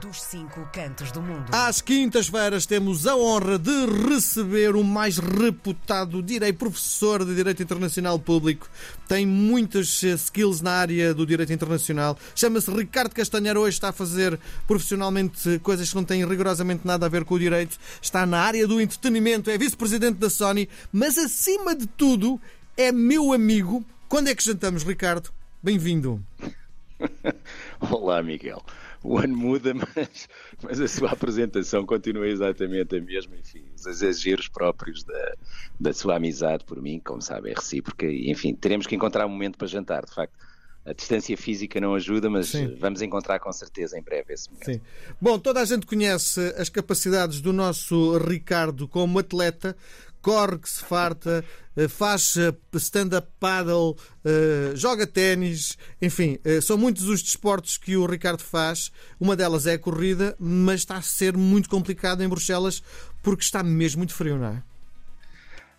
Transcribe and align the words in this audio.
dos 0.00 0.22
cinco 0.22 0.66
cantos 0.72 1.12
do 1.12 1.20
mundo. 1.20 1.50
Às 1.52 1.82
quintas-feiras 1.82 2.64
temos 2.64 3.06
a 3.06 3.14
honra 3.14 3.58
de 3.58 3.86
receber 4.08 4.74
o 4.74 4.82
mais 4.82 5.18
reputado 5.18 6.22
direi, 6.22 6.54
professor 6.54 7.22
de 7.22 7.34
Direito 7.34 7.62
Internacional 7.62 8.18
Público. 8.18 8.66
Tem 9.06 9.26
muitas 9.26 10.02
eh, 10.02 10.14
skills 10.14 10.62
na 10.62 10.72
área 10.72 11.12
do 11.12 11.26
Direito 11.26 11.52
Internacional. 11.52 12.18
Chama-se 12.34 12.70
Ricardo 12.70 13.14
Castanheiro. 13.14 13.60
Hoje 13.60 13.76
está 13.76 13.90
a 13.90 13.92
fazer 13.92 14.40
profissionalmente 14.66 15.58
coisas 15.58 15.90
que 15.90 15.96
não 15.96 16.04
têm 16.04 16.26
rigorosamente 16.26 16.86
nada 16.86 17.04
a 17.04 17.08
ver 17.08 17.24
com 17.24 17.34
o 17.34 17.38
direito. 17.38 17.76
Está 18.00 18.24
na 18.24 18.40
área 18.40 18.66
do 18.66 18.80
entretenimento, 18.80 19.50
é 19.50 19.58
vice-presidente 19.58 20.16
da 20.16 20.30
Sony, 20.30 20.66
mas 20.90 21.18
acima 21.18 21.74
de 21.74 21.86
tudo 21.86 22.40
é 22.74 22.90
meu 22.90 23.34
amigo. 23.34 23.84
Quando 24.08 24.28
é 24.28 24.34
que 24.34 24.42
jantamos, 24.42 24.82
Ricardo? 24.82 25.30
Bem-vindo. 25.62 26.24
Olá, 27.80 28.22
Miguel. 28.22 28.64
O 29.02 29.18
ano 29.18 29.36
muda, 29.36 29.72
mas, 29.96 30.28
mas 30.62 30.80
a 30.80 30.88
sua 30.88 31.12
apresentação 31.12 31.86
continua 31.86 32.28
exatamente 32.28 32.96
a 32.96 33.00
mesma. 33.00 33.36
Enfim, 33.36 33.64
os 33.74 33.86
exageros 33.86 34.48
próprios 34.48 35.02
da, 35.04 35.34
da 35.78 35.92
sua 35.92 36.16
amizade 36.16 36.64
por 36.64 36.80
mim, 36.82 37.00
como 37.02 37.22
sabe, 37.22 37.50
é 37.50 37.54
recíproca. 37.54 38.06
E, 38.06 38.30
enfim, 38.30 38.54
teremos 38.54 38.86
que 38.86 38.94
encontrar 38.94 39.26
um 39.26 39.30
momento 39.30 39.56
para 39.56 39.66
jantar, 39.66 40.04
de 40.04 40.14
facto. 40.14 40.34
A 40.82 40.94
distância 40.94 41.36
física 41.36 41.78
não 41.78 41.94
ajuda, 41.94 42.30
mas 42.30 42.48
Sim. 42.48 42.74
vamos 42.80 43.02
encontrar 43.02 43.38
com 43.38 43.52
certeza 43.52 43.98
em 43.98 44.02
breve 44.02 44.32
esse 44.32 44.50
momento. 44.50 44.64
Sim. 44.64 44.80
Bom, 45.20 45.38
toda 45.38 45.60
a 45.60 45.64
gente 45.64 45.84
conhece 45.86 46.40
as 46.56 46.70
capacidades 46.70 47.42
do 47.42 47.52
nosso 47.52 48.16
Ricardo 48.16 48.88
como 48.88 49.18
atleta 49.18 49.76
corre 50.20 50.58
que 50.58 50.68
se 50.68 50.84
farta, 50.84 51.44
eh, 51.76 51.88
faz 51.88 52.36
eh, 52.36 52.52
stand-up 52.74 53.28
paddle, 53.38 53.96
eh, 54.24 54.72
joga 54.74 55.06
ténis, 55.06 55.78
enfim, 56.00 56.38
são 56.62 56.76
muitos 56.76 57.08
os 57.08 57.22
desportos 57.22 57.76
que 57.76 57.96
o 57.96 58.06
Ricardo 58.06 58.42
faz. 58.42 58.92
Uma 59.18 59.36
delas 59.36 59.66
é 59.66 59.74
a 59.74 59.78
corrida, 59.78 60.36
mas 60.38 60.80
está 60.80 60.96
a 60.96 61.02
ser 61.02 61.36
muito 61.36 61.68
complicado 61.68 62.22
em 62.22 62.28
Bruxelas 62.28 62.82
porque 63.22 63.42
está 63.42 63.62
mesmo 63.62 64.00
muito 64.00 64.14
frio, 64.14 64.38
não 64.38 64.48
é? 64.48 64.62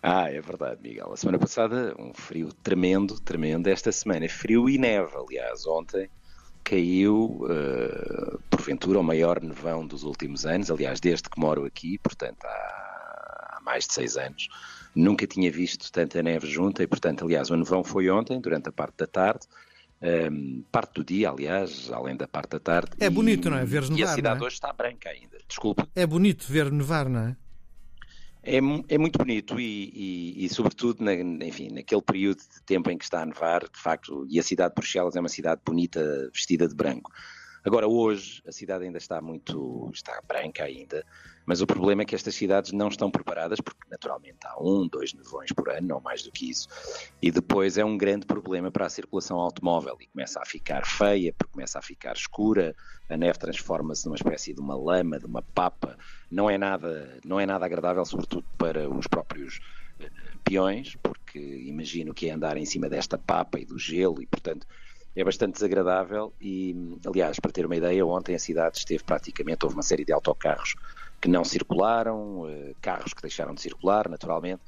Ah, 0.02 0.28
é 0.28 0.40
verdade, 0.40 0.80
Miguel. 0.82 1.12
A 1.12 1.16
semana 1.16 1.38
passada, 1.38 1.94
um 1.96 2.12
frio 2.12 2.52
tremendo, 2.62 3.20
tremendo. 3.20 3.68
Esta 3.68 3.92
semana, 3.92 4.28
frio 4.28 4.68
e 4.68 4.76
neve. 4.76 5.12
Aliás, 5.16 5.64
ontem 5.64 6.10
caiu, 6.64 7.44
uh, 7.44 8.38
porventura, 8.50 8.98
o 8.98 9.02
maior 9.02 9.40
nevão 9.40 9.86
dos 9.86 10.02
últimos 10.02 10.44
anos. 10.44 10.70
Aliás, 10.70 11.00
desde 11.00 11.28
que 11.28 11.38
moro 11.38 11.64
aqui, 11.64 11.98
portanto, 11.98 12.44
há 12.44 12.81
mais 13.62 13.86
de 13.86 13.94
seis 13.94 14.16
anos. 14.16 14.48
Nunca 14.94 15.26
tinha 15.26 15.50
visto 15.50 15.90
tanta 15.90 16.22
neve 16.22 16.46
junta 16.46 16.82
e, 16.82 16.86
portanto, 16.86 17.24
aliás, 17.24 17.50
o 17.50 17.56
nevão 17.56 17.82
foi 17.82 18.10
ontem, 18.10 18.40
durante 18.40 18.68
a 18.68 18.72
parte 18.72 18.98
da 18.98 19.06
tarde. 19.06 19.46
Um, 20.02 20.64
parte 20.72 20.94
do 20.94 21.04
dia, 21.04 21.30
aliás, 21.30 21.90
além 21.92 22.16
da 22.16 22.26
parte 22.26 22.50
da 22.50 22.60
tarde. 22.60 22.90
É 22.98 23.08
bonito, 23.08 23.48
não 23.48 23.56
é? 23.56 23.64
Ver 23.64 23.82
nevar. 23.82 23.98
E 23.98 24.02
a 24.02 24.08
cidade 24.08 24.42
é? 24.42 24.46
hoje 24.46 24.54
está 24.54 24.72
branca 24.72 25.08
ainda. 25.08 25.38
Desculpe. 25.46 25.84
É 25.94 26.04
bonito 26.04 26.44
ver 26.48 26.72
nevar, 26.72 27.08
não 27.08 27.20
é? 27.20 27.36
É, 28.42 28.56
é 28.56 28.98
muito 28.98 29.18
bonito 29.18 29.60
e, 29.60 29.92
e, 29.94 30.44
e 30.44 30.48
sobretudo, 30.48 31.04
na, 31.04 31.14
enfim, 31.14 31.68
naquele 31.68 32.02
período 32.02 32.38
de 32.38 32.60
tempo 32.66 32.90
em 32.90 32.98
que 32.98 33.04
está 33.04 33.22
a 33.22 33.26
nevar, 33.26 33.62
de 33.62 33.78
facto, 33.78 34.26
e 34.28 34.40
a 34.40 34.42
cidade 34.42 34.70
de 34.70 34.80
Bruxelas 34.80 35.14
é 35.14 35.20
uma 35.20 35.28
cidade 35.28 35.60
bonita, 35.64 36.28
vestida 36.34 36.66
de 36.66 36.74
branco. 36.74 37.12
Agora, 37.64 37.86
hoje, 37.86 38.42
a 38.46 38.50
cidade 38.50 38.84
ainda 38.84 38.98
está 38.98 39.20
muito. 39.20 39.88
está 39.94 40.20
branca 40.26 40.64
ainda, 40.64 41.04
mas 41.46 41.60
o 41.60 41.66
problema 41.66 42.02
é 42.02 42.04
que 42.04 42.14
estas 42.14 42.34
cidades 42.34 42.72
não 42.72 42.88
estão 42.88 43.10
preparadas, 43.10 43.60
porque 43.60 43.88
naturalmente 43.88 44.38
há 44.44 44.60
um, 44.60 44.88
dois 44.88 45.14
nevões 45.14 45.52
por 45.52 45.68
ano, 45.70 45.86
não 45.86 46.00
mais 46.00 46.22
do 46.22 46.32
que 46.32 46.50
isso, 46.50 46.66
e 47.20 47.30
depois 47.30 47.78
é 47.78 47.84
um 47.84 47.96
grande 47.96 48.26
problema 48.26 48.70
para 48.70 48.86
a 48.86 48.90
circulação 48.90 49.38
automóvel 49.38 49.96
e 50.00 50.06
começa 50.08 50.40
a 50.40 50.44
ficar 50.44 50.84
feia, 50.84 51.32
porque 51.38 51.52
começa 51.52 51.78
a 51.78 51.82
ficar 51.82 52.14
escura, 52.14 52.74
a 53.08 53.16
neve 53.16 53.38
transforma-se 53.38 54.06
numa 54.06 54.16
espécie 54.16 54.52
de 54.52 54.60
uma 54.60 54.76
lama, 54.76 55.18
de 55.18 55.26
uma 55.26 55.42
papa, 55.54 55.96
não 56.30 56.50
é 56.50 56.58
nada, 56.58 57.18
não 57.24 57.38
é 57.38 57.46
nada 57.46 57.64
agradável, 57.64 58.04
sobretudo 58.04 58.46
para 58.58 58.88
os 58.90 59.06
próprios 59.06 59.60
eh, 60.00 60.10
peões, 60.42 60.96
porque 61.02 61.38
imagino 61.38 62.12
que 62.12 62.28
é 62.28 62.32
andar 62.32 62.56
em 62.56 62.64
cima 62.64 62.88
desta 62.88 63.16
papa 63.18 63.60
e 63.60 63.64
do 63.64 63.78
gelo 63.78 64.20
e, 64.20 64.26
portanto, 64.26 64.66
é 65.14 65.24
bastante 65.24 65.54
desagradável 65.54 66.32
e, 66.40 66.98
aliás, 67.04 67.38
para 67.38 67.52
ter 67.52 67.66
uma 67.66 67.76
ideia, 67.76 68.04
ontem 68.04 68.34
a 68.34 68.38
cidade 68.38 68.78
esteve 68.78 69.04
praticamente, 69.04 69.64
houve 69.64 69.76
uma 69.76 69.82
série 69.82 70.04
de 70.04 70.12
autocarros 70.12 70.74
que 71.20 71.28
não 71.28 71.44
circularam, 71.44 72.48
eh, 72.48 72.74
carros 72.80 73.14
que 73.14 73.22
deixaram 73.22 73.54
de 73.54 73.60
circular, 73.60 74.08
naturalmente. 74.08 74.60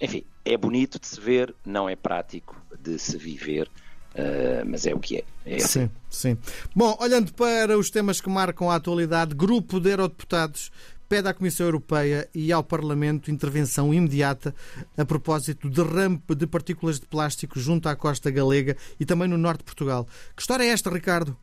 Enfim, 0.00 0.24
é 0.44 0.56
bonito 0.56 0.98
de 0.98 1.06
se 1.06 1.20
ver, 1.20 1.54
não 1.64 1.88
é 1.88 1.94
prático 1.94 2.56
de 2.80 2.98
se 2.98 3.16
viver, 3.18 3.68
uh, 4.14 4.64
mas 4.66 4.86
é 4.86 4.94
o 4.94 4.98
que 4.98 5.18
é. 5.18 5.24
é 5.44 5.56
assim. 5.56 5.86
Sim, 5.86 5.90
sim. 6.08 6.38
Bom, 6.74 6.96
olhando 6.98 7.32
para 7.34 7.76
os 7.78 7.90
temas 7.90 8.20
que 8.20 8.30
marcam 8.30 8.70
a 8.70 8.76
atualidade, 8.76 9.34
grupo 9.34 9.78
de 9.78 9.90
eurodeputados 9.90 10.72
pede 11.10 11.26
à 11.26 11.34
Comissão 11.34 11.66
Europeia 11.66 12.30
e 12.32 12.52
ao 12.52 12.62
Parlamento 12.62 13.32
intervenção 13.32 13.92
imediata 13.92 14.54
a 14.96 15.04
propósito 15.04 15.68
de 15.68 15.82
rampe 15.82 16.36
de 16.36 16.46
partículas 16.46 17.00
de 17.00 17.06
plástico 17.06 17.58
junto 17.58 17.88
à 17.88 17.96
costa 17.96 18.30
galega 18.30 18.76
e 18.98 19.04
também 19.04 19.26
no 19.26 19.36
norte 19.36 19.58
de 19.58 19.64
Portugal. 19.64 20.06
Que 20.36 20.40
história 20.40 20.62
é 20.62 20.68
esta, 20.68 20.88
Ricardo? 20.88 21.36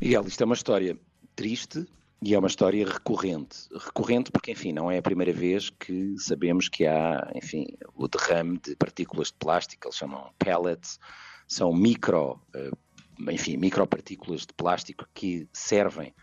Miguel, 0.00 0.26
isto 0.26 0.40
é 0.40 0.46
uma 0.46 0.54
história 0.54 0.98
triste 1.36 1.86
e 2.22 2.32
é 2.34 2.38
uma 2.38 2.48
história 2.48 2.82
recorrente. 2.86 3.68
Recorrente 3.70 4.32
porque, 4.32 4.52
enfim, 4.52 4.72
não 4.72 4.90
é 4.90 4.96
a 4.96 5.02
primeira 5.02 5.32
vez 5.34 5.68
que 5.68 6.14
sabemos 6.18 6.70
que 6.70 6.86
há, 6.86 7.30
enfim, 7.34 7.66
o 7.94 8.08
derrame 8.08 8.58
de 8.58 8.74
partículas 8.74 9.28
de 9.28 9.34
plástico, 9.34 9.86
eles 9.86 9.98
chamam 9.98 10.32
pellets, 10.38 10.98
são 11.46 11.74
micro, 11.74 12.40
eh, 12.54 12.70
enfim, 13.30 13.58
micropartículas 13.58 14.46
de 14.46 14.54
plástico 14.54 15.06
que 15.12 15.46
servem 15.52 16.14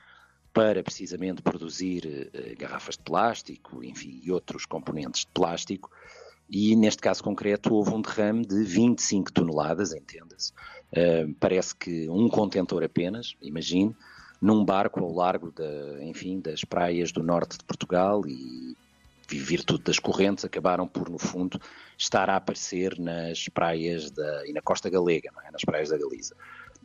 para 0.53 0.83
precisamente 0.83 1.41
produzir 1.41 2.05
uh, 2.05 2.59
garrafas 2.59 2.95
de 2.95 3.03
plástico, 3.03 3.83
enfim, 3.83 4.19
e 4.23 4.31
outros 4.31 4.65
componentes 4.65 5.21
de 5.21 5.27
plástico. 5.27 5.89
E 6.49 6.75
neste 6.75 7.01
caso 7.01 7.23
concreto 7.23 7.73
houve 7.73 7.93
um 7.93 8.01
derrame 8.01 8.45
de 8.45 8.63
25 8.63 9.31
toneladas, 9.31 9.93
entenda-se. 9.93 10.51
Uh, 10.91 11.33
parece 11.39 11.75
que 11.75 12.09
um 12.09 12.27
contentor 12.27 12.83
apenas, 12.83 13.35
imagine, 13.41 13.95
num 14.41 14.63
barco 14.63 14.99
ao 15.01 15.13
largo 15.13 15.51
da, 15.51 16.03
enfim, 16.03 16.39
das 16.39 16.63
praias 16.63 17.11
do 17.11 17.21
norte 17.21 17.57
de 17.57 17.63
Portugal 17.65 18.25
e 18.25 18.75
virtude 19.37 19.83
das 19.83 19.99
correntes 19.99 20.45
acabaram 20.45 20.87
por, 20.87 21.09
no 21.09 21.19
fundo, 21.19 21.59
estar 21.97 22.29
a 22.29 22.37
aparecer 22.37 22.97
nas 22.97 23.47
praias 23.49 24.09
da, 24.09 24.47
e 24.47 24.53
na 24.53 24.61
costa 24.61 24.89
galega, 24.89 25.29
é? 25.45 25.51
nas 25.51 25.63
praias 25.63 25.89
da 25.89 25.97
Galiza. 25.97 26.35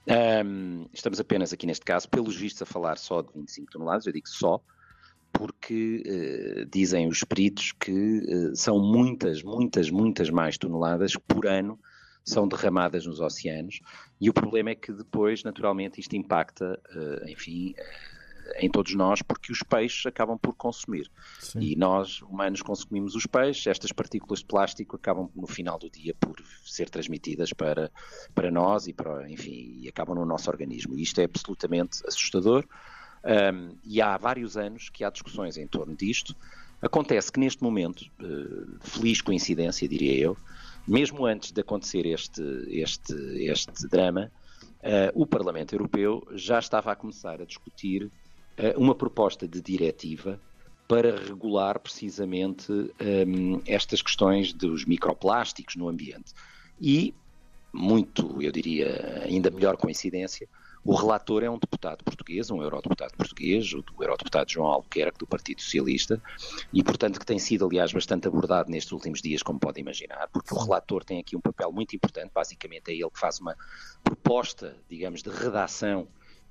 Um, 0.07 0.87
estamos 0.93 1.19
apenas 1.19 1.53
aqui 1.53 1.67
neste 1.67 1.85
caso, 1.85 2.09
pelos 2.09 2.37
vistos, 2.37 2.63
a 2.63 2.67
falar 2.67 2.99
só 2.99 3.23
de 3.23 3.33
25 3.35 3.73
toneladas, 3.73 4.07
eu 4.07 4.13
digo 4.13 4.29
só, 4.29 4.61
porque 5.33 6.03
uh, 6.07 6.67
dizem 6.67 7.09
os 7.09 7.25
peritos 7.25 7.73
que 7.73 7.91
uh, 7.91 8.55
são 8.55 8.79
muitas, 8.79 9.43
muitas, 9.43 9.91
muitas 9.91 10.31
mais 10.31 10.59
toneladas 10.59 11.17
por 11.17 11.47
ano 11.47 11.79
são 12.23 12.47
derramadas 12.49 13.05
nos 13.05 13.21
oceanos 13.21 13.81
e 14.21 14.31
o 14.31 14.33
problema 14.33 14.71
é 14.71 14.75
que 14.75 14.93
depois, 14.93 15.43
naturalmente, 15.43 16.01
isto 16.01 16.15
impacta, 16.17 16.81
uh, 16.95 17.29
enfim, 17.29 17.75
em 18.57 18.71
todos 18.71 18.95
nós, 18.95 19.23
porque 19.23 19.53
os 19.53 19.63
peixes 19.63 20.07
acabam 20.07 20.39
por 20.39 20.55
consumir. 20.55 21.11
Sim. 21.41 21.61
E 21.61 21.77
nós, 21.77 22.23
humanos, 22.23 22.63
consumimos 22.63 23.15
os 23.15 23.27
peixes, 23.27 23.67
estas 23.67 23.93
partículas 23.93 24.41
de 24.41 24.47
plástico 24.47 24.97
acabam 24.97 25.31
no 25.35 25.47
final 25.47 25.79
do 25.79 25.91
dia 25.91 26.15
por 26.19 26.37
ser 26.65 26.91
transmitidas 26.91 27.53
para, 27.53 27.91
para 28.35 28.51
nós 28.51 28.87
e, 28.87 28.93
para, 28.93 29.31
enfim, 29.31 29.79
e 29.81 29.89
acabam 29.89 30.15
no 30.15 30.25
nosso 30.25 30.51
organismo. 30.51 30.95
E 30.97 31.03
isto 31.03 31.21
é 31.21 31.25
absolutamente 31.25 32.07
assustador. 32.07 32.65
Um, 33.25 33.77
e 33.83 34.03
há 34.03 34.19
vários 34.19 34.57
anos 34.57 34.91
que 34.91 35.03
há 35.03 35.11
discussões 35.11 35.57
em 35.57 35.67
torno 35.67 35.97
disto. 35.97 36.37
Acontece 36.83 37.33
que 37.33 37.41
neste 37.41 37.63
momento, 37.63 38.03
uh, 38.21 38.79
feliz 38.81 39.23
coincidência, 39.23 39.89
diria 39.89 40.15
eu, 40.19 40.37
mesmo 40.87 41.25
antes 41.25 41.51
de 41.51 41.61
acontecer 41.63 42.05
este, 42.05 42.43
este, 42.69 43.15
este 43.47 43.89
drama, 43.89 44.31
uh, 44.81 45.11
o 45.15 45.27
Parlamento 45.27 45.75
Europeu 45.75 46.27
já 46.33 46.59
estava 46.59 46.93
a 46.93 46.97
começar 46.97 47.41
a 47.41 47.47
discutir 47.47 48.11
uma 48.77 48.95
proposta 48.95 49.47
de 49.47 49.61
diretiva 49.61 50.41
para 50.87 51.17
regular 51.17 51.79
precisamente 51.79 52.71
um, 52.71 53.61
estas 53.67 54.03
questões 54.03 54.53
dos 54.53 54.85
microplásticos 54.85 55.77
no 55.77 55.89
ambiente. 55.89 56.33
E, 56.81 57.15
muito, 57.73 58.41
eu 58.43 58.53
diria, 58.53 59.23
ainda 59.25 59.51
melhor 59.51 59.77
coincidência, 59.77 60.49
o 60.85 60.95
relator 60.95 61.43
é 61.43 61.49
um 61.49 61.59
deputado 61.59 62.05
português, 62.05 62.51
um 62.51 62.63
eurodeputado 62.63 63.15
português, 63.17 63.73
o 63.73 63.83
eurodeputado 63.99 64.53
João 64.53 64.67
Albuquerque, 64.67 65.19
do 65.19 65.27
Partido 65.27 65.63
Socialista, 65.63 66.23
e, 66.71 66.85
portanto, 66.85 67.19
que 67.19 67.25
tem 67.25 67.39
sido, 67.39 67.65
aliás, 67.65 67.91
bastante 67.91 68.29
abordado 68.29 68.71
nestes 68.71 68.93
últimos 68.93 69.23
dias, 69.23 69.43
como 69.43 69.59
pode 69.59 69.81
imaginar, 69.81 70.29
porque 70.31 70.53
o 70.53 70.59
relator 70.59 71.03
tem 71.03 71.19
aqui 71.19 71.35
um 71.35 71.41
papel 71.41 71.73
muito 71.73 71.97
importante, 71.97 72.31
basicamente 72.35 72.91
é 72.91 72.93
ele 72.93 73.09
que 73.09 73.19
faz 73.19 73.41
uma 73.41 73.57
proposta, 74.03 74.77
digamos, 74.91 75.23
de 75.23 75.31
redação 75.31 76.07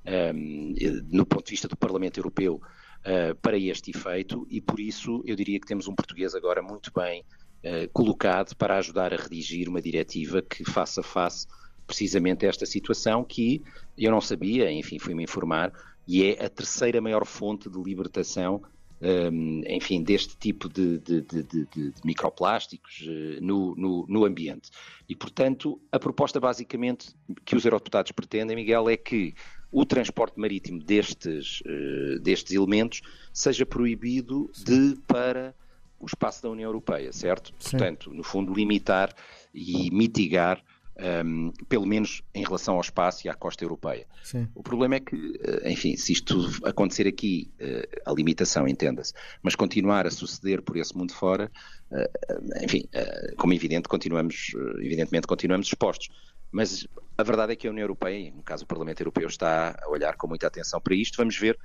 um, 0.05 0.73
no 1.11 1.25
ponto 1.25 1.45
de 1.45 1.51
vista 1.51 1.67
do 1.67 1.77
Parlamento 1.77 2.19
Europeu 2.19 2.61
uh, 3.01 3.35
para 3.41 3.57
este 3.57 3.91
efeito, 3.91 4.45
e 4.49 4.59
por 4.59 4.79
isso 4.79 5.23
eu 5.25 5.35
diria 5.35 5.59
que 5.59 5.67
temos 5.67 5.87
um 5.87 5.95
português 5.95 6.35
agora 6.35 6.61
muito 6.61 6.91
bem 6.93 7.21
uh, 7.63 7.89
colocado 7.93 8.55
para 8.55 8.77
ajudar 8.77 9.13
a 9.13 9.17
redigir 9.17 9.69
uma 9.69 9.81
diretiva 9.81 10.41
que 10.41 10.63
faça 10.63 11.01
face 11.01 11.47
precisamente 11.85 12.45
esta 12.45 12.65
situação 12.65 13.23
que 13.23 13.61
eu 13.97 14.11
não 14.11 14.21
sabia, 14.21 14.71
enfim, 14.71 14.97
fui-me 14.99 15.23
informar, 15.23 15.71
e 16.07 16.23
é 16.23 16.45
a 16.45 16.49
terceira 16.49 16.99
maior 17.01 17.25
fonte 17.25 17.69
de 17.69 17.81
libertação 17.81 18.61
um, 19.03 19.61
enfim, 19.67 20.01
deste 20.01 20.37
tipo 20.37 20.69
de, 20.69 20.97
de, 20.99 21.21
de, 21.21 21.43
de 21.43 21.93
microplásticos 22.05 23.01
uh, 23.01 23.43
no, 23.43 23.75
no, 23.75 24.05
no, 24.07 24.25
ambiente. 24.25 24.69
E, 25.09 25.15
portanto, 25.15 25.79
a 25.91 25.99
proposta 25.99 26.39
basicamente 26.39 27.13
que 27.43 27.55
os 27.55 27.65
eurodeputados 27.65 28.13
pretendem, 28.13 28.55
Miguel, 28.55 28.89
é 28.89 28.95
que 28.95 29.35
o 29.73 29.85
transporte 29.85 30.39
marítimo 30.39 30.81
destes, 30.81 31.61
uh, 31.61 32.19
destes 32.19 32.53
elementos 32.53 33.01
seja 33.33 33.65
proibido 33.65 34.49
de 34.63 34.95
para 35.07 35.55
o 35.99 36.05
espaço 36.05 36.43
da 36.43 36.49
União 36.49 36.69
Europeia, 36.69 37.11
certo? 37.11 37.53
Sim. 37.59 37.71
Portanto, 37.71 38.13
no 38.13 38.23
fundo, 38.23 38.53
limitar 38.53 39.13
e 39.53 39.89
mitigar 39.89 40.63
um, 41.25 41.51
pelo 41.67 41.85
menos 41.85 42.21
em 42.33 42.43
relação 42.43 42.75
ao 42.75 42.81
espaço 42.81 43.25
e 43.25 43.29
à 43.29 43.33
costa 43.33 43.63
europeia. 43.63 44.05
Sim. 44.23 44.47
O 44.53 44.61
problema 44.61 44.95
é 44.95 44.99
que, 44.99 45.39
eh, 45.43 45.71
enfim, 45.71 45.95
se 45.97 46.13
isto 46.13 46.35
acontecer 46.63 47.07
aqui, 47.07 47.51
eh, 47.59 47.87
a 48.05 48.11
limitação, 48.11 48.67
entenda-se, 48.67 49.13
mas 49.41 49.55
continuar 49.55 50.05
a 50.05 50.11
suceder 50.11 50.61
por 50.61 50.77
esse 50.77 50.95
mundo 50.95 51.13
fora, 51.13 51.51
eh, 51.91 52.11
enfim, 52.63 52.83
como 53.37 53.53
evidente, 53.53 53.87
continuamos, 53.87 54.51
evidentemente 54.79 55.25
continuamos 55.25 55.67
expostos. 55.67 56.09
Mas 56.53 56.87
a 57.17 57.23
verdade 57.23 57.53
é 57.53 57.55
que 57.55 57.67
a 57.67 57.71
União 57.71 57.83
Europeia, 57.83 58.31
no 58.33 58.43
caso 58.43 58.63
o 58.63 58.67
Parlamento 58.67 59.01
Europeu, 59.01 59.27
está 59.27 59.75
a 59.81 59.89
olhar 59.89 60.15
com 60.15 60.27
muita 60.27 60.45
atenção 60.45 60.79
para 60.79 60.93
isto. 60.93 61.17
Vamos 61.17 61.35
ver 61.35 61.57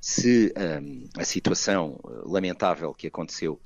se 0.00 0.52
um, 0.82 1.08
a 1.16 1.24
situação 1.24 1.98
lamentável 2.26 2.92
que 2.92 3.06
aconteceu, 3.06 3.60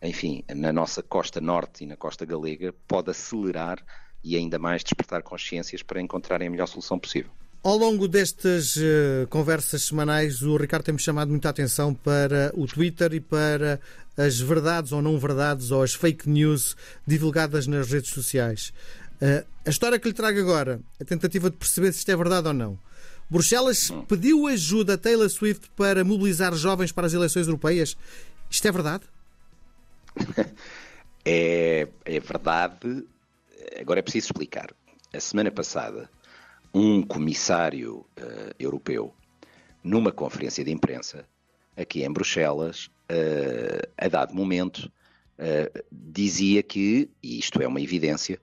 enfim, 0.00 0.44
na 0.54 0.72
nossa 0.72 1.02
costa 1.02 1.40
norte 1.40 1.82
e 1.82 1.86
na 1.86 1.96
costa 1.96 2.24
galega 2.24 2.72
pode 2.86 3.10
acelerar 3.10 3.84
e 4.22 4.36
ainda 4.36 4.56
mais 4.56 4.84
despertar 4.84 5.20
consciências 5.22 5.82
para 5.82 6.00
encontrarem 6.00 6.46
a 6.46 6.50
melhor 6.50 6.68
solução 6.68 6.96
possível. 6.96 7.32
Ao 7.62 7.76
longo 7.76 8.08
destas 8.08 8.76
uh, 8.76 9.26
conversas 9.28 9.82
semanais, 9.82 10.42
o 10.42 10.56
Ricardo 10.56 10.84
tem-me 10.84 11.00
chamado 11.00 11.28
muita 11.28 11.50
atenção 11.50 11.92
para 11.92 12.50
o 12.54 12.66
Twitter 12.66 13.12
e 13.12 13.20
para 13.20 13.78
as 14.16 14.40
verdades 14.40 14.92
ou 14.92 15.02
não 15.02 15.18
verdades 15.18 15.70
ou 15.70 15.82
as 15.82 15.92
fake 15.92 16.28
news 16.28 16.74
divulgadas 17.06 17.66
nas 17.66 17.90
redes 17.90 18.10
sociais. 18.10 18.72
Uh, 19.20 19.46
a 19.66 19.70
história 19.70 19.98
que 19.98 20.08
lhe 20.08 20.14
trago 20.14 20.38
agora, 20.40 20.80
a 21.00 21.04
tentativa 21.04 21.50
de 21.50 21.56
perceber 21.56 21.92
se 21.92 21.98
isto 21.98 22.10
é 22.10 22.16
verdade 22.16 22.48
ou 22.48 22.54
não. 22.54 22.78
Bruxelas 23.28 23.90
hum. 23.90 24.02
pediu 24.04 24.46
ajuda 24.46 24.94
a 24.94 24.98
Taylor 24.98 25.28
Swift 25.28 25.70
para 25.76 26.02
mobilizar 26.04 26.54
jovens 26.54 26.90
para 26.90 27.06
as 27.06 27.12
eleições 27.12 27.46
europeias. 27.46 27.96
Isto 28.50 28.66
é 28.66 28.72
verdade? 28.72 29.04
é, 31.24 31.86
é 32.04 32.20
verdade 32.20 33.04
agora 33.78 34.00
é 34.00 34.02
preciso 34.02 34.26
explicar. 34.26 34.74
A 35.12 35.20
semana 35.20 35.50
passada, 35.50 36.10
um 36.72 37.02
comissário 37.02 38.06
uh, 38.18 38.54
europeu, 38.58 39.14
numa 39.82 40.12
conferência 40.12 40.64
de 40.64 40.70
imprensa, 40.70 41.24
aqui 41.76 42.04
em 42.04 42.12
Bruxelas, 42.12 42.86
uh, 43.10 43.88
a 43.96 44.08
dado 44.08 44.34
momento, 44.34 44.90
uh, 45.38 45.84
dizia 45.90 46.62
que, 46.62 47.08
e 47.22 47.38
isto 47.38 47.60
é 47.60 47.66
uma 47.66 47.80
evidência, 47.80 48.40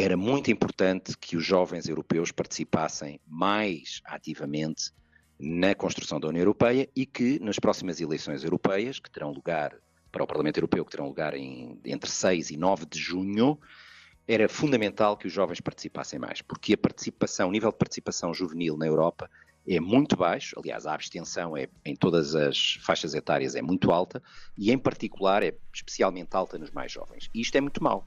era 0.00 0.16
muito 0.16 0.50
importante 0.50 1.16
que 1.18 1.36
os 1.36 1.44
jovens 1.44 1.88
europeus 1.88 2.30
participassem 2.30 3.20
mais 3.26 4.00
ativamente 4.04 4.92
na 5.38 5.74
construção 5.74 6.20
da 6.20 6.28
União 6.28 6.42
Europeia 6.42 6.88
e 6.94 7.04
que 7.04 7.40
nas 7.40 7.58
próximas 7.58 8.00
eleições 8.00 8.44
europeias, 8.44 9.00
que 9.00 9.10
terão 9.10 9.32
lugar 9.32 9.74
para 10.12 10.22
o 10.22 10.26
Parlamento 10.26 10.58
Europeu, 10.58 10.84
que 10.84 10.92
terão 10.92 11.08
lugar 11.08 11.34
em, 11.34 11.80
entre 11.84 12.08
6 12.08 12.50
e 12.50 12.56
9 12.56 12.86
de 12.86 12.98
junho, 12.98 13.58
era 14.26 14.48
fundamental 14.48 15.16
que 15.16 15.26
os 15.26 15.32
jovens 15.32 15.60
participassem 15.60 16.18
mais, 16.18 16.42
porque 16.42 16.74
a 16.74 16.78
participação, 16.78 17.48
o 17.48 17.52
nível 17.52 17.72
de 17.72 17.78
participação 17.78 18.32
juvenil 18.32 18.76
na 18.76 18.86
Europa 18.86 19.28
é 19.66 19.80
muito 19.80 20.16
baixo, 20.16 20.54
aliás, 20.58 20.86
a 20.86 20.94
abstenção 20.94 21.56
é, 21.56 21.68
em 21.84 21.96
todas 21.96 22.34
as 22.34 22.78
faixas 22.82 23.14
etárias 23.14 23.54
é 23.54 23.62
muito 23.62 23.90
alta 23.90 24.22
e, 24.56 24.70
em 24.70 24.78
particular, 24.78 25.42
é 25.42 25.54
especialmente 25.74 26.34
alta 26.34 26.56
nos 26.56 26.70
mais 26.70 26.92
jovens. 26.92 27.28
E 27.34 27.40
isto 27.40 27.56
é 27.56 27.60
muito 27.60 27.82
mau. 27.82 28.06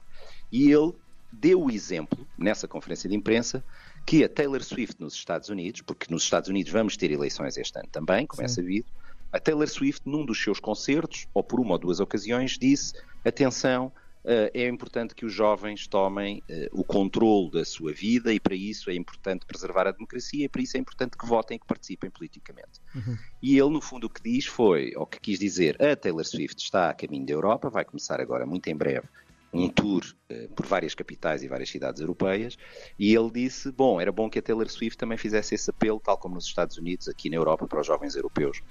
E 0.50 0.70
ele 0.70 0.92
deu 1.32 1.62
o 1.62 1.70
exemplo, 1.70 2.26
nessa 2.36 2.68
conferência 2.68 3.08
de 3.08 3.16
imprensa, 3.16 3.64
que 4.04 4.22
a 4.22 4.28
Taylor 4.28 4.62
Swift 4.62 5.00
nos 5.00 5.14
Estados 5.14 5.48
Unidos, 5.48 5.80
porque 5.80 6.06
nos 6.10 6.24
Estados 6.24 6.48
Unidos 6.48 6.70
vamos 6.72 6.96
ter 6.96 7.10
eleições 7.10 7.56
este 7.56 7.78
ano 7.78 7.88
também, 7.90 8.26
como 8.26 8.42
é 8.42 8.48
Sim. 8.48 8.52
é 8.52 8.62
sabido, 8.62 8.86
a 9.32 9.40
Taylor 9.40 9.68
Swift, 9.68 10.02
num 10.04 10.26
dos 10.26 10.42
seus 10.42 10.60
concertos, 10.60 11.26
ou 11.32 11.42
por 11.42 11.58
uma 11.58 11.72
ou 11.72 11.78
duas 11.78 12.00
ocasiões, 12.00 12.58
disse: 12.58 12.92
atenção, 13.24 13.90
eh, 14.24 14.50
é 14.52 14.68
importante 14.68 15.14
que 15.14 15.24
os 15.24 15.32
jovens 15.32 15.86
tomem 15.86 16.42
eh, 16.48 16.68
o 16.70 16.84
controle 16.84 17.50
da 17.50 17.64
sua 17.64 17.92
vida 17.92 18.32
e 18.32 18.38
para 18.38 18.54
isso 18.54 18.90
é 18.90 18.94
importante 18.94 19.46
preservar 19.46 19.86
a 19.86 19.90
democracia 19.92 20.44
e 20.44 20.48
para 20.48 20.60
isso 20.60 20.76
é 20.76 20.80
importante 20.80 21.16
que 21.16 21.26
votem 21.26 21.56
e 21.56 21.58
que 21.58 21.66
participem 21.66 22.10
politicamente. 22.10 22.80
Uhum. 22.94 23.16
E 23.42 23.58
ele, 23.58 23.70
no 23.70 23.80
fundo, 23.80 24.06
o 24.06 24.10
que 24.10 24.22
diz 24.22 24.44
foi, 24.44 24.92
ou 24.96 25.06
que 25.06 25.18
quis 25.18 25.38
dizer, 25.38 25.82
a 25.82 25.96
Taylor 25.96 26.24
Swift 26.24 26.62
está 26.62 26.90
a 26.90 26.94
caminho 26.94 27.24
da 27.24 27.32
Europa, 27.32 27.70
vai 27.70 27.84
começar 27.86 28.20
agora 28.20 28.44
muito 28.44 28.68
em 28.68 28.76
breve 28.76 29.08
um 29.52 29.68
tour 29.68 30.02
uh, 30.30 30.48
por 30.54 30.66
várias 30.66 30.94
capitais 30.94 31.42
e 31.42 31.48
várias 31.48 31.68
cidades 31.68 32.00
europeias, 32.00 32.56
e 32.98 33.14
ele 33.14 33.30
disse: 33.30 33.70
bom, 33.70 34.00
era 34.00 34.10
bom 34.10 34.30
que 34.30 34.38
a 34.38 34.42
Taylor 34.42 34.68
Swift 34.68 34.96
também 34.96 35.18
fizesse 35.18 35.54
esse 35.54 35.70
apelo, 35.70 36.00
tal 36.00 36.16
como 36.16 36.34
nos 36.34 36.46
Estados 36.46 36.78
Unidos, 36.78 37.08
aqui 37.08 37.28
na 37.28 37.36
Europa, 37.36 37.66
para 37.66 37.80
os 37.80 37.86
jovens 37.86 38.16
europeus 38.16 38.62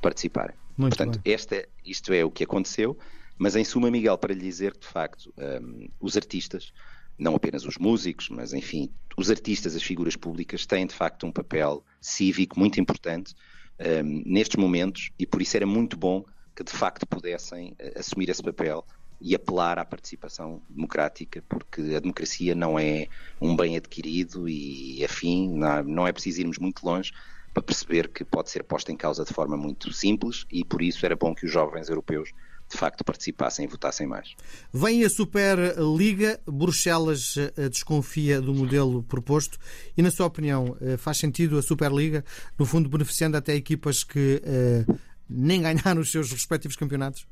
participarem. 0.00 0.54
Muito 0.76 0.96
Portanto, 0.96 1.20
esta, 1.24 1.68
isto 1.84 2.12
é 2.12 2.24
o 2.24 2.30
que 2.30 2.44
aconteceu. 2.44 2.96
Mas 3.38 3.54
em 3.54 3.64
suma, 3.64 3.90
Miguel, 3.90 4.18
para 4.18 4.34
lhe 4.34 4.40
dizer 4.40 4.72
que 4.72 4.80
de 4.80 4.86
facto 4.86 5.32
um, 5.62 5.88
os 6.00 6.16
artistas, 6.16 6.72
não 7.16 7.36
apenas 7.36 7.64
os 7.64 7.78
músicos, 7.78 8.28
mas 8.28 8.52
enfim, 8.52 8.90
os 9.16 9.30
artistas, 9.30 9.76
as 9.76 9.82
figuras 9.82 10.16
públicas, 10.16 10.66
têm 10.66 10.86
de 10.86 10.94
facto 10.94 11.24
um 11.24 11.30
papel 11.30 11.84
cívico 12.00 12.58
muito 12.58 12.80
importante 12.80 13.34
um, 13.78 14.22
nestes 14.26 14.56
momentos 14.56 15.10
e 15.18 15.24
por 15.24 15.40
isso 15.40 15.56
era 15.56 15.66
muito 15.66 15.96
bom 15.96 16.24
que 16.54 16.64
de 16.64 16.72
facto 16.72 17.06
pudessem 17.06 17.70
uh, 17.72 18.00
assumir 18.00 18.28
esse 18.28 18.42
papel 18.42 18.84
e 19.20 19.34
apelar 19.34 19.78
à 19.78 19.84
participação 19.84 20.62
democrática, 20.68 21.42
porque 21.48 21.94
a 21.96 22.00
democracia 22.00 22.54
não 22.54 22.78
é 22.78 23.08
um 23.40 23.56
bem 23.56 23.76
adquirido 23.76 24.48
e, 24.48 25.04
afim, 25.04 25.52
não, 25.84 26.06
é 26.06 26.12
preciso 26.12 26.40
irmos 26.40 26.58
muito 26.58 26.84
longe 26.84 27.12
para 27.52 27.62
perceber 27.62 28.08
que 28.08 28.24
pode 28.24 28.50
ser 28.50 28.62
posta 28.62 28.92
em 28.92 28.96
causa 28.96 29.24
de 29.24 29.32
forma 29.34 29.56
muito 29.56 29.92
simples 29.92 30.46
e 30.50 30.64
por 30.64 30.80
isso 30.80 31.04
era 31.04 31.16
bom 31.16 31.34
que 31.34 31.46
os 31.46 31.52
jovens 31.52 31.88
europeus 31.88 32.32
de 32.70 32.76
facto 32.76 33.02
participassem 33.02 33.64
e 33.64 33.68
votassem 33.68 34.06
mais. 34.06 34.36
Vem 34.72 35.02
a 35.02 35.08
Superliga, 35.08 36.38
Bruxelas 36.46 37.34
eh, 37.38 37.68
desconfia 37.68 38.42
do 38.42 38.52
modelo 38.52 39.02
proposto 39.02 39.58
e, 39.96 40.02
na 40.02 40.10
sua 40.10 40.26
opinião, 40.26 40.76
eh, 40.80 40.98
faz 40.98 41.16
sentido 41.16 41.56
a 41.56 41.62
Superliga, 41.62 42.22
no 42.58 42.66
fundo, 42.66 42.88
beneficiando 42.88 43.38
até 43.38 43.54
equipas 43.54 44.04
que 44.04 44.42
eh, 44.44 44.84
nem 45.28 45.62
ganharam 45.62 46.02
os 46.02 46.12
seus 46.12 46.30
respectivos 46.30 46.76
campeonatos? 46.76 47.26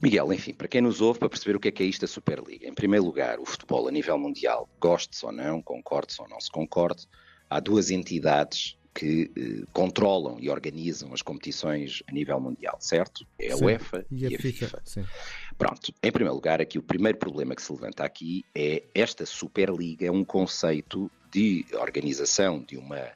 Miguel, 0.00 0.32
enfim, 0.32 0.52
para 0.52 0.68
quem 0.68 0.80
nos 0.80 1.00
ouve, 1.00 1.18
para 1.18 1.28
perceber 1.28 1.56
o 1.56 1.60
que 1.60 1.68
é 1.68 1.70
que 1.70 1.82
é 1.82 1.86
isto 1.86 2.04
a 2.04 2.08
Superliga. 2.08 2.66
Em 2.66 2.74
primeiro 2.74 3.04
lugar, 3.04 3.38
o 3.38 3.44
futebol 3.44 3.88
a 3.88 3.90
nível 3.90 4.18
mundial, 4.18 4.68
goste-se 4.80 5.24
ou 5.24 5.32
não, 5.32 5.60
concorde-se 5.62 6.20
ou 6.20 6.28
não 6.28 6.40
se 6.40 6.50
concorde, 6.50 7.06
há 7.48 7.60
duas 7.60 7.90
entidades 7.90 8.76
que 8.94 9.30
eh, 9.36 9.64
controlam 9.72 10.38
e 10.38 10.50
organizam 10.50 11.12
as 11.14 11.22
competições 11.22 12.02
a 12.06 12.12
nível 12.12 12.38
mundial, 12.38 12.76
certo? 12.80 13.26
É 13.38 13.52
a 13.52 13.56
sim, 13.56 13.64
UEFA 13.64 14.04
e 14.10 14.26
a, 14.26 14.30
e 14.30 14.36
a 14.36 14.38
FIFA. 14.38 14.82
FIFA. 14.84 15.08
Pronto, 15.56 15.94
em 16.02 16.12
primeiro 16.12 16.34
lugar, 16.34 16.60
aqui 16.60 16.78
o 16.78 16.82
primeiro 16.82 17.18
problema 17.18 17.54
que 17.54 17.62
se 17.62 17.72
levanta 17.72 18.04
aqui 18.04 18.44
é 18.54 18.82
esta 18.94 19.24
Superliga 19.24 20.06
é 20.06 20.10
um 20.10 20.24
conceito 20.24 21.10
de 21.30 21.64
organização 21.72 22.62
de 22.62 22.76
uma 22.76 23.08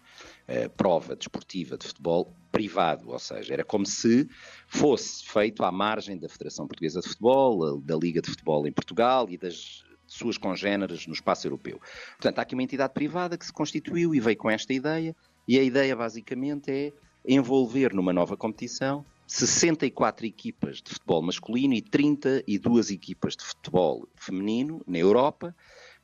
uh, 0.48 0.70
prova 0.70 1.16
desportiva 1.16 1.76
de 1.76 1.86
futebol 1.86 2.34
privado, 2.50 3.10
ou 3.10 3.18
seja, 3.18 3.52
era 3.52 3.64
como 3.64 3.84
se 3.84 4.28
fosse 4.66 5.24
feito 5.24 5.62
à 5.62 5.70
margem 5.70 6.18
da 6.18 6.28
Federação 6.28 6.66
Portuguesa 6.66 7.00
de 7.00 7.08
Futebol, 7.08 7.80
da 7.80 7.96
Liga 7.96 8.22
de 8.22 8.30
Futebol 8.30 8.66
em 8.66 8.72
Portugal 8.72 9.28
e 9.28 9.36
das 9.36 9.84
suas 10.06 10.38
congêneres 10.38 11.06
no 11.06 11.12
espaço 11.12 11.46
europeu. 11.46 11.80
Portanto, 12.12 12.38
há 12.38 12.42
aqui 12.42 12.54
uma 12.54 12.62
entidade 12.62 12.94
privada 12.94 13.36
que 13.36 13.44
se 13.44 13.52
constituiu 13.52 14.14
e 14.14 14.20
veio 14.20 14.36
com 14.36 14.50
esta 14.50 14.72
ideia 14.72 15.14
e 15.46 15.58
a 15.58 15.62
ideia 15.62 15.94
basicamente 15.94 16.70
é 16.70 16.92
envolver 17.26 17.92
numa 17.92 18.12
nova 18.12 18.36
competição 18.36 19.04
64 19.26 20.24
equipas 20.24 20.80
de 20.80 20.92
futebol 20.92 21.20
masculino 21.20 21.74
e 21.74 21.82
32 21.82 22.90
equipas 22.90 23.36
de 23.36 23.44
futebol 23.44 24.08
feminino 24.14 24.80
na 24.86 24.98
Europa, 24.98 25.54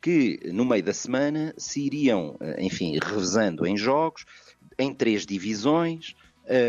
que 0.02 0.40
no 0.52 0.64
meio 0.64 0.82
da 0.82 0.92
semana 0.92 1.54
se 1.56 1.80
iriam, 1.80 2.36
eh, 2.40 2.56
enfim, 2.60 2.98
revezando 3.02 3.64
em 3.64 3.76
jogos, 3.76 4.26
em 4.76 4.92
três 4.92 5.24
divisões, 5.24 6.14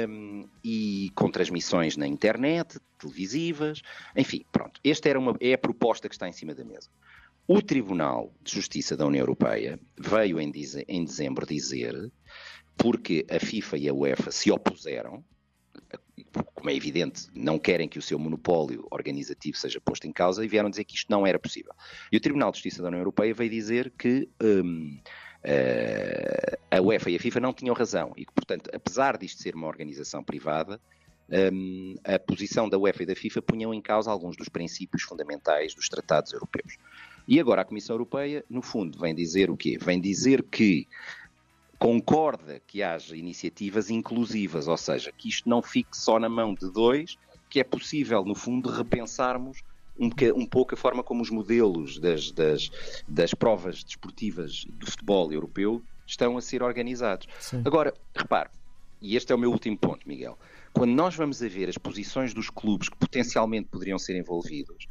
um, 0.07 0.47
e 0.63 1.11
com 1.15 1.31
transmissões 1.31 1.97
na 1.97 2.07
internet, 2.07 2.79
televisivas, 2.97 3.81
enfim, 4.15 4.45
pronto. 4.51 4.79
Esta 4.83 5.09
era 5.09 5.19
uma, 5.19 5.35
é 5.39 5.53
a 5.53 5.57
proposta 5.57 6.07
que 6.07 6.15
está 6.15 6.29
em 6.29 6.31
cima 6.31 6.53
da 6.53 6.63
mesa. 6.63 6.89
O 7.47 7.61
Tribunal 7.61 8.31
de 8.41 8.53
Justiça 8.53 8.95
da 8.95 9.05
União 9.05 9.21
Europeia 9.21 9.79
veio 9.97 10.39
em, 10.39 10.51
em 10.87 11.03
dezembro 11.03 11.45
dizer 11.45 12.11
porque 12.77 13.25
a 13.29 13.39
FIFA 13.39 13.77
e 13.77 13.89
a 13.89 13.93
UEFA 13.93 14.31
se 14.31 14.51
opuseram, 14.51 15.23
como 16.55 16.69
é 16.69 16.75
evidente, 16.75 17.27
não 17.35 17.59
querem 17.59 17.87
que 17.87 17.99
o 17.99 18.01
seu 18.01 18.17
monopólio 18.17 18.87
organizativo 18.89 19.57
seja 19.57 19.79
posto 19.79 20.07
em 20.07 20.11
causa 20.11 20.43
e 20.43 20.47
vieram 20.47 20.69
dizer 20.69 20.83
que 20.83 20.95
isto 20.95 21.09
não 21.09 21.27
era 21.27 21.37
possível. 21.37 21.73
E 22.11 22.17
o 22.17 22.19
Tribunal 22.19 22.51
de 22.51 22.57
Justiça 22.57 22.81
da 22.81 22.87
União 22.87 23.01
Europeia 23.01 23.33
veio 23.33 23.49
dizer 23.49 23.91
que 23.97 24.29
um, 24.41 24.97
uh, 25.43 26.57
a 26.71 26.81
UEFA 26.81 27.11
e 27.11 27.15
a 27.15 27.19
FIFA 27.19 27.39
não 27.39 27.53
tinham 27.53 27.75
razão 27.75 28.13
e 28.15 28.25
que, 28.25 28.33
portanto, 28.33 28.69
apesar 28.73 29.17
disto 29.17 29.41
ser 29.41 29.55
uma 29.55 29.67
organização 29.67 30.23
privada, 30.23 30.79
um, 31.29 31.95
a 32.03 32.19
posição 32.19 32.69
da 32.69 32.77
UEFA 32.77 33.03
e 33.03 33.05
da 33.05 33.15
FIFA 33.15 33.41
punham 33.41 33.73
em 33.73 33.81
causa 33.81 34.11
alguns 34.11 34.35
dos 34.35 34.49
princípios 34.49 35.03
fundamentais 35.03 35.73
dos 35.73 35.89
tratados 35.89 36.33
europeus. 36.33 36.77
E 37.27 37.39
agora 37.39 37.61
a 37.61 37.65
Comissão 37.65 37.93
Europeia, 37.93 38.43
no 38.49 38.61
fundo, 38.61 38.99
vem 38.99 39.15
dizer 39.15 39.49
o 39.49 39.55
quê? 39.55 39.77
Vem 39.81 39.99
dizer 39.99 40.43
que 40.43 40.87
concorda 41.83 42.61
que 42.65 42.81
haja 42.81 43.13
iniciativas 43.13 43.89
inclusivas, 43.89 44.69
ou 44.69 44.77
seja, 44.77 45.11
que 45.11 45.27
isto 45.27 45.49
não 45.49 45.61
fique 45.61 45.97
só 45.97 46.17
na 46.17 46.29
mão 46.29 46.55
de 46.55 46.71
dois, 46.71 47.17
que 47.49 47.59
é 47.59 47.63
possível, 47.65 48.23
no 48.23 48.33
fundo, 48.33 48.69
repensarmos 48.69 49.61
um, 49.99 50.09
um 50.33 50.45
pouco 50.45 50.75
a 50.75 50.77
forma 50.77 51.03
como 51.03 51.21
os 51.21 51.29
modelos 51.29 51.99
das, 51.99 52.31
das, 52.31 52.71
das 53.05 53.33
provas 53.33 53.83
desportivas 53.83 54.63
do 54.63 54.89
futebol 54.89 55.33
europeu 55.33 55.83
estão 56.07 56.37
a 56.37 56.41
ser 56.41 56.63
organizados. 56.63 57.27
Sim. 57.37 57.61
Agora, 57.65 57.93
repare, 58.15 58.49
e 59.01 59.17
este 59.17 59.33
é 59.33 59.35
o 59.35 59.37
meu 59.37 59.51
último 59.51 59.77
ponto, 59.77 60.07
Miguel, 60.07 60.39
quando 60.71 60.91
nós 60.91 61.13
vamos 61.15 61.43
a 61.43 61.49
ver 61.49 61.67
as 61.67 61.77
posições 61.77 62.33
dos 62.33 62.49
clubes 62.49 62.87
que 62.87 62.95
potencialmente 62.95 63.67
poderiam 63.67 63.99
ser 63.99 64.15
envolvidos, 64.17 64.87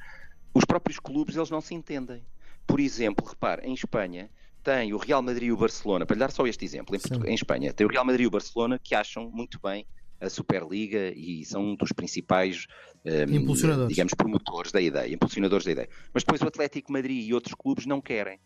os 0.52 0.66
próprios 0.66 0.98
clubes 0.98 1.36
eles 1.36 1.48
não 1.48 1.62
se 1.62 1.74
entendem. 1.74 2.22
Por 2.66 2.80
exemplo, 2.80 3.26
repare, 3.26 3.66
em 3.66 3.72
Espanha 3.72 4.28
tem 4.62 4.92
o 4.92 4.96
Real 4.96 5.22
Madrid 5.22 5.48
e 5.48 5.52
o 5.52 5.56
Barcelona, 5.56 6.06
para 6.06 6.14
lhe 6.14 6.20
dar 6.20 6.30
só 6.30 6.46
este 6.46 6.64
exemplo, 6.64 6.96
em, 6.96 7.30
em 7.30 7.34
Espanha 7.34 7.72
tem 7.72 7.86
o 7.86 7.90
Real 7.90 8.04
Madrid 8.04 8.24
e 8.24 8.26
o 8.26 8.30
Barcelona 8.30 8.78
que 8.78 8.94
acham 8.94 9.30
muito 9.30 9.58
bem 9.62 9.86
a 10.20 10.30
Superliga 10.30 11.12
e 11.16 11.44
são 11.44 11.64
um 11.64 11.74
dos 11.74 11.92
principais 11.92 12.66
um, 13.04 13.88
digamos, 13.88 14.14
promotores 14.14 14.70
da 14.70 14.80
ideia, 14.80 15.12
impulsionadores 15.12 15.66
da 15.66 15.72
ideia. 15.72 15.88
Mas 16.14 16.22
depois 16.22 16.40
o 16.40 16.46
Atlético 16.46 16.92
Madrid 16.92 17.26
e 17.26 17.34
outros 17.34 17.54
clubes 17.54 17.86
não 17.86 18.00
querem. 18.00 18.38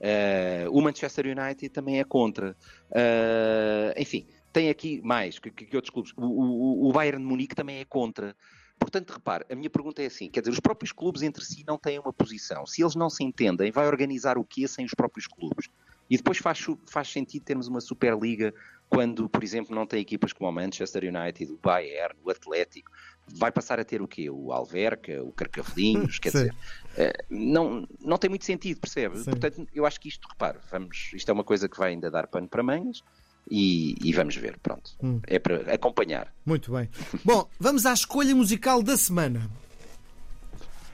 Uh, 0.00 0.70
o 0.72 0.80
Manchester 0.80 1.26
United 1.26 1.68
também 1.68 2.00
é 2.00 2.04
contra. 2.04 2.56
Uh, 2.90 4.00
enfim, 4.00 4.26
tem 4.52 4.70
aqui 4.70 5.00
mais 5.02 5.38
que, 5.38 5.50
que 5.50 5.76
outros 5.76 5.92
clubes. 5.92 6.12
O, 6.16 6.24
o, 6.24 6.88
o 6.88 6.92
Bayern 6.92 7.22
de 7.22 7.28
Munique 7.28 7.54
também 7.54 7.78
é 7.78 7.84
contra. 7.84 8.34
Portanto, 8.80 9.12
repare, 9.12 9.44
a 9.50 9.54
minha 9.54 9.68
pergunta 9.68 10.02
é 10.02 10.06
assim: 10.06 10.30
quer 10.30 10.40
dizer, 10.40 10.50
os 10.50 10.58
próprios 10.58 10.90
clubes 10.90 11.22
entre 11.22 11.44
si 11.44 11.62
não 11.66 11.78
têm 11.78 11.98
uma 11.98 12.12
posição. 12.12 12.66
Se 12.66 12.82
eles 12.82 12.96
não 12.96 13.10
se 13.10 13.22
entendem, 13.22 13.70
vai 13.70 13.86
organizar 13.86 14.38
o 14.38 14.44
quê 14.44 14.66
sem 14.66 14.86
os 14.86 14.94
próprios 14.94 15.26
clubes? 15.26 15.68
E 16.08 16.16
depois 16.16 16.38
faz, 16.38 16.66
faz 16.86 17.08
sentido 17.08 17.44
termos 17.44 17.68
uma 17.68 17.80
Superliga 17.80 18.52
quando, 18.88 19.28
por 19.28 19.44
exemplo, 19.44 19.72
não 19.72 19.86
tem 19.86 20.00
equipas 20.00 20.32
como 20.32 20.50
o 20.50 20.52
Manchester 20.52 21.04
United, 21.04 21.52
o 21.52 21.58
Bayern, 21.62 22.16
o 22.24 22.30
Atlético. 22.30 22.90
Vai 23.28 23.52
passar 23.52 23.78
a 23.78 23.84
ter 23.84 24.02
o 24.02 24.08
quê? 24.08 24.28
O 24.28 24.52
Alverca, 24.52 25.22
o 25.22 25.30
Carcavelinhos, 25.30 26.18
quer 26.18 26.32
dizer, 26.32 26.52
uh, 26.52 27.24
não, 27.30 27.86
não 28.00 28.18
tem 28.18 28.28
muito 28.28 28.44
sentido, 28.44 28.80
percebe? 28.80 29.18
Sim. 29.18 29.30
Portanto, 29.30 29.68
eu 29.72 29.86
acho 29.86 30.00
que 30.00 30.08
isto, 30.08 30.26
repare, 30.26 30.58
vamos, 30.72 31.12
isto 31.14 31.28
é 31.28 31.32
uma 31.32 31.44
coisa 31.44 31.68
que 31.68 31.78
vai 31.78 31.90
ainda 31.90 32.10
dar 32.10 32.26
pano 32.26 32.48
para 32.48 32.62
mangas. 32.62 33.04
E, 33.50 33.96
e, 34.00 34.12
vamos 34.12 34.36
ver, 34.36 34.56
pronto. 34.62 34.92
Hum. 35.02 35.20
É 35.26 35.38
para 35.38 35.74
acompanhar. 35.74 36.32
Muito 36.46 36.70
bem. 36.72 36.88
Bom, 37.24 37.48
vamos 37.58 37.84
à 37.84 37.92
escolha 37.92 38.34
musical 38.34 38.80
da 38.80 38.96
semana. 38.96 39.50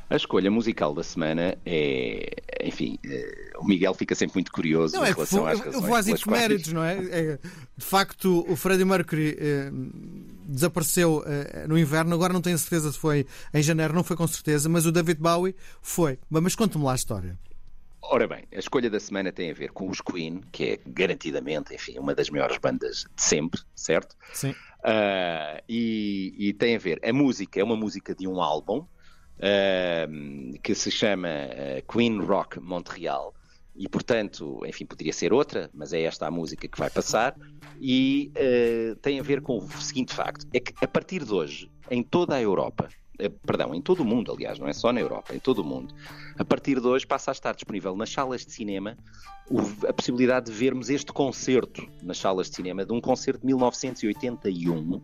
A 0.09 0.15
escolha 0.15 0.51
musical 0.51 0.95
da 0.95 1.03
semana 1.03 1.59
é, 1.67 2.31
enfim, 2.63 2.97
é, 3.05 3.53
o 3.59 3.65
Miguel 3.65 3.93
fica 3.93 4.15
sempre 4.15 4.37
muito 4.37 4.53
curioso 4.53 4.95
não, 4.95 5.05
em 5.05 5.09
é 5.09 5.13
relação 5.13 5.45
às 5.45 5.59
razões. 5.59 5.75
Eu 5.75 5.83
vou 5.83 5.97
às 5.97 6.07
efemérides, 6.07 6.73
não 6.73 6.83
é? 6.83 6.95
é? 6.95 7.39
De 7.77 7.85
facto, 7.85 8.47
o 8.49 8.55
Freddie 8.55 8.85
Mercury 8.85 9.37
eh, 9.37 9.71
desapareceu 10.47 11.25
eh, 11.27 11.67
no 11.67 11.77
inverno, 11.77 12.15
agora 12.15 12.33
não 12.33 12.41
tenho 12.41 12.57
certeza 12.57 12.93
se 12.93 12.99
foi 12.99 13.27
em 13.53 13.63
janeiro, 13.63 13.95
não 13.95 14.05
foi 14.05 14.17
com 14.17 14.27
certeza, 14.29 14.69
mas 14.69 14.87
o 14.87 14.93
David 14.93 15.21
Bowie 15.21 15.57
foi. 15.83 16.21
Mas 16.31 16.55
conte-me 16.55 16.85
lá 16.85 16.93
a 16.93 16.97
história. 16.97 17.37
Ora 18.09 18.27
bem, 18.29 18.45
a 18.55 18.59
escolha 18.59 18.89
da 18.89 19.01
semana 19.01 19.33
tem 19.33 19.51
a 19.51 19.55
ver 19.55 19.73
com 19.73 19.89
os 19.89 20.01
Queen, 20.01 20.41
que 20.53 20.65
é 20.65 20.81
garantidamente, 20.87 21.75
enfim, 21.75 21.99
uma 21.99 22.15
das 22.15 22.31
maiores 22.31 22.57
bandas 22.59 23.05
de 23.15 23.23
sempre, 23.23 23.61
certo? 23.75 24.17
Sim. 24.33 24.51
Uh, 24.51 25.61
e, 25.69 26.35
e, 26.39 26.53
tem 26.53 26.77
a 26.77 26.79
ver, 26.79 27.01
a 27.05 27.13
música 27.13 27.61
é 27.61 27.65
uma 27.65 27.77
música 27.77 28.15
de 28.15 28.29
um 28.29 28.41
álbum 28.41 28.79
uh, 28.79 30.59
que 30.63 30.75
se 30.75 30.91
chama 30.91 31.29
uh, 31.29 31.93
Queen 31.93 32.21
Rock 32.21 32.61
Montreal 32.61 33.35
e 33.75 33.89
portanto, 33.89 34.63
enfim, 34.65 34.87
poderia 34.87 35.13
ser 35.13 35.33
outra, 35.33 35.69
mas 35.75 35.93
é 35.93 36.03
esta 36.03 36.27
a 36.27 36.31
música 36.31 36.69
que 36.69 36.79
vai 36.79 36.89
passar 36.89 37.37
e 37.79 38.33
tem 39.03 39.21
a 39.21 39.23
ver 39.23 39.43
com 39.43 39.59
o 39.59 39.71
seguinte 39.73 40.15
facto, 40.15 40.47
é 40.55 40.61
que 40.61 40.73
a 40.83 40.89
partir 40.89 41.23
de 41.23 41.35
hoje, 41.35 41.71
em 41.91 42.03
toda 42.03 42.37
a 42.37 42.41
Europa, 42.41 42.89
perdão, 43.45 43.75
em 43.75 43.81
todo 43.81 44.01
o 44.01 44.05
mundo, 44.05 44.33
aliás, 44.33 44.59
não 44.59 44.69
é 44.69 44.73
só 44.73 44.93
na 44.93 45.01
Europa, 45.01 45.35
em 45.35 45.39
todo 45.39 45.61
o 45.61 45.65
mundo, 45.65 45.95
a 46.39 46.45
partir 46.45 46.81
de 46.81 46.87
hoje 46.87 47.07
passa 47.07 47.31
a 47.31 47.33
estar 47.33 47.55
disponível 47.55 47.97
nas 47.97 48.11
salas 48.11 48.45
de 48.45 48.53
cinema 48.53 48.97
a 49.89 49.93
possibilidade 49.93 50.47
de 50.47 50.53
vermos 50.53 50.91
este 50.91 51.13
concerto 51.13 51.89
nas 52.03 52.19
salas 52.19 52.51
de 52.51 52.57
cinema, 52.57 52.85
de 52.85 52.93
um 52.93 53.01
concerto 53.01 53.41
de 53.41 53.47
1981 53.47 55.01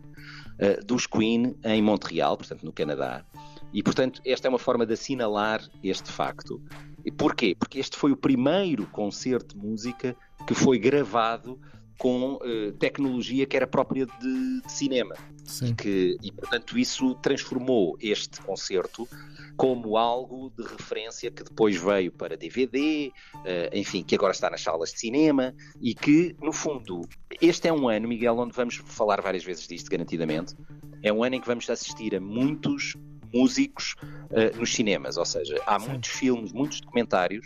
eh, 0.59 0.79
dos 0.83 1.07
Queen 1.07 1.55
em 1.63 1.81
Montreal, 1.81 2.37
portanto, 2.37 2.63
no 2.63 2.73
Canadá. 2.73 3.25
E, 3.73 3.81
portanto, 3.81 4.21
esta 4.25 4.47
é 4.47 4.49
uma 4.49 4.59
forma 4.59 4.85
de 4.85 4.93
assinalar 4.93 5.67
este 5.81 6.11
facto. 6.11 6.61
E 7.05 7.11
porquê? 7.11 7.55
Porque 7.57 7.79
este 7.79 7.97
foi 7.97 8.11
o 8.11 8.17
primeiro 8.17 8.85
concerto 8.87 9.57
de 9.57 9.65
música 9.65 10.15
que 10.45 10.53
foi 10.53 10.77
gravado 10.77 11.59
com 11.97 12.35
uh, 12.35 12.71
tecnologia 12.73 13.45
que 13.45 13.55
era 13.55 13.67
própria 13.67 14.05
de, 14.05 14.61
de 14.61 14.71
cinema. 14.71 15.15
E, 15.61 15.73
que, 15.73 16.17
e, 16.23 16.31
portanto, 16.31 16.77
isso 16.77 17.15
transformou 17.15 17.97
este 17.99 18.41
concerto 18.41 19.07
como 19.55 19.97
algo 19.97 20.51
de 20.57 20.63
referência 20.63 21.29
que 21.29 21.43
depois 21.43 21.75
veio 21.75 22.11
para 22.11 22.35
DVD, 22.35 23.11
uh, 23.35 23.39
eh, 23.45 23.69
enfim, 23.73 24.03
que 24.03 24.15
agora 24.15 24.31
está 24.31 24.49
nas 24.49 24.61
salas 24.61 24.91
de 24.93 24.99
cinema 24.99 25.53
e 25.81 25.93
que, 25.93 26.35
no 26.41 26.51
fundo, 26.51 27.01
este 27.39 27.67
é 27.67 27.73
um 27.73 27.87
ano, 27.87 28.07
Miguel, 28.07 28.37
onde 28.37 28.53
vamos 28.53 28.75
falar 28.75 29.21
várias 29.21 29.43
vezes 29.43 29.67
disto, 29.67 29.89
garantidamente. 29.91 30.55
É 31.03 31.11
um 31.13 31.23
ano 31.23 31.35
em 31.35 31.41
que 31.41 31.47
vamos 31.47 31.69
assistir 31.69 32.15
a 32.15 32.19
muitos 32.19 32.95
músicos 33.33 33.95
uh, 34.01 34.57
nos 34.57 34.73
cinemas, 34.73 35.17
ou 35.17 35.25
seja, 35.25 35.61
há 35.67 35.79
Sim. 35.79 35.89
muitos 35.89 36.09
filmes, 36.09 36.51
muitos 36.53 36.81
documentários 36.81 37.45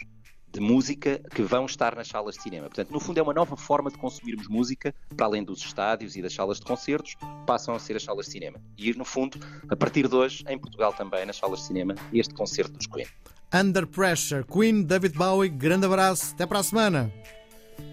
de 0.58 0.60
música 0.60 1.22
que 1.36 1.44
vão 1.44 1.68
estar 1.68 1.96
nas 1.96 2.08
salas 2.08 2.36
de 2.36 2.42
cinema. 2.42 2.66
Portanto, 2.66 2.90
no 2.90 3.00
fundo, 3.00 3.20
é 3.20 3.22
uma 3.22 3.34
nova 3.34 3.56
forma 3.56 3.92
de 3.92 3.98
consumirmos 3.98 4.48
música, 4.48 4.94
para 5.16 5.28
além 5.28 5.44
dos 5.44 5.60
estádios 5.60 6.16
e 6.16 6.22
das 6.22 6.34
salas 6.34 6.60
de 6.60 6.66
concertos, 6.66 7.16
passam 7.46 7.76
a 7.76 7.80
ser 7.80 7.96
as 7.96 8.04
salas 8.04 8.26
de 8.26 8.32
cinema. 8.32 8.60
E, 8.76 8.92
no 8.94 9.06
fundo, 9.06 9.40
a 9.70 9.76
partir 9.76 10.08
de 10.08 10.16
hoje, 10.16 10.44
em 10.48 10.58
Portugal 10.58 10.92
também, 10.94 11.26
nas 11.28 11.36
salas 11.36 11.60
de 11.60 11.68
cinema, 11.68 11.94
este 12.12 12.34
concerto 12.34 12.72
dos 12.72 12.88
Queen. 12.88 13.08
Under 13.54 13.86
Pressure, 13.86 14.44
Queen, 14.44 14.84
David 14.84 15.16
Bowie, 15.16 15.50
grande 15.50 15.86
abraço, 15.86 16.34
até 16.34 16.48
para 16.48 16.60
a 16.60 16.64
semana. 16.64 17.14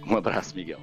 Um 0.06 0.16
abraço, 0.16 0.54
Miguel. 0.54 0.80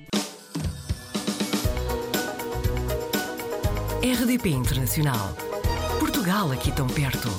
RDP 4.03 4.49
Internacional. 4.49 5.35
Portugal 5.99 6.51
aqui 6.51 6.71
tão 6.71 6.85
perto. 6.87 7.29